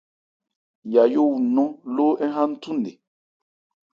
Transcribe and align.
Yayó 0.93 1.21
wu 1.31 1.37
ńnɔ́n 1.45 1.69
lóó 1.95 2.13
ń 2.27 2.31
ha 2.35 2.41
nthu 2.51 2.71
nne. 2.75 2.91